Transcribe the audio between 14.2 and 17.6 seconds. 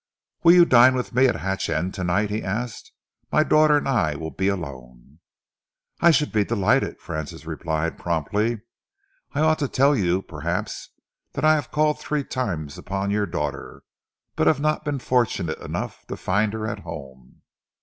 but have not been fortunate enough to find her at home."